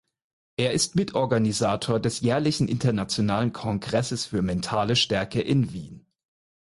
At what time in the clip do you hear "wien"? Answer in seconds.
5.73-6.07